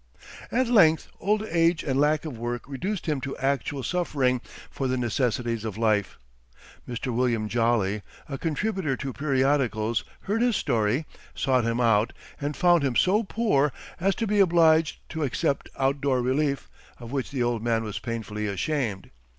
At 0.51 0.65
length, 0.67 1.09
old 1.19 1.43
age 1.43 1.83
and 1.83 1.99
lack 1.99 2.25
of 2.25 2.35
work 2.35 2.63
reduced 2.67 3.05
him 3.05 3.21
to 3.21 3.37
actual 3.37 3.83
suffering 3.83 4.41
for 4.71 4.87
the 4.87 4.97
necessaries 4.97 5.63
of 5.63 5.77
life. 5.77 6.17
Mr. 6.89 7.13
William 7.15 7.47
Jolly, 7.47 8.01
a 8.27 8.39
contributor 8.39 8.97
to 8.97 9.13
periodicals, 9.13 10.03
heard 10.21 10.41
his 10.41 10.55
story, 10.55 11.05
sought 11.35 11.65
him 11.65 11.79
out, 11.79 12.13
and 12.39 12.57
found 12.57 12.81
him 12.83 12.95
so 12.95 13.21
poor 13.23 13.71
as 13.99 14.15
to 14.15 14.25
be 14.25 14.39
obliged 14.39 15.07
to 15.09 15.21
accept 15.23 15.69
out 15.77 16.01
door 16.01 16.23
relief, 16.23 16.67
of 16.97 17.11
which 17.11 17.29
the 17.29 17.43
old 17.43 17.61
man 17.61 17.83
was 17.83 17.99
painfully 17.99 18.47
ashamed. 18.47 19.11